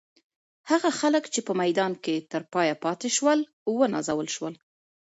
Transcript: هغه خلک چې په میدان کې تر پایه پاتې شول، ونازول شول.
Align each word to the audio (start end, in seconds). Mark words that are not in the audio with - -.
هغه 0.69 0.89
خلک 0.99 1.23
چې 1.33 1.39
په 1.47 1.53
میدان 1.61 1.93
کې 2.03 2.15
تر 2.31 2.41
پایه 2.53 2.75
پاتې 2.83 3.09
شول، 3.15 3.39
ونازول 3.79 4.27
شول. 4.35 4.53